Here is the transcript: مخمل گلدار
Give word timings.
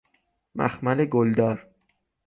مخمل 0.57 1.05
گلدار 1.05 1.67